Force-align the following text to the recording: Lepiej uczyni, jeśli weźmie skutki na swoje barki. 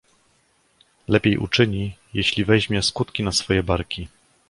Lepiej 1.07 1.37
uczyni, 1.37 1.95
jeśli 2.13 2.45
weźmie 2.45 2.83
skutki 2.83 3.23
na 3.23 3.31
swoje 3.31 3.63
barki. 3.63 4.07